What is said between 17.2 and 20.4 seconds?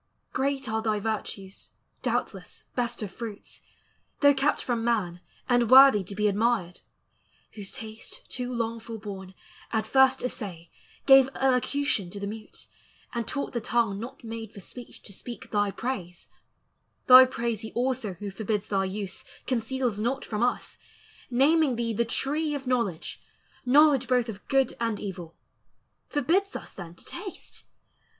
praise he also who forbids thy use Conceals not